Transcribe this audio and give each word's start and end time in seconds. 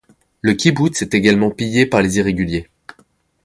Le 0.41 0.53
kibboutz 0.55 1.03
est 1.03 1.13
également 1.13 1.51
pillé 1.51 1.85
par 1.85 2.01
les 2.01 2.17
irréguliers. 2.17 2.67